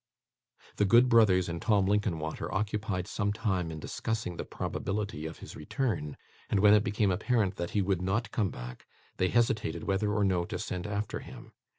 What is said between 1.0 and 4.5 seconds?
brothers and Tim Linkinwater occupied some time in discussing the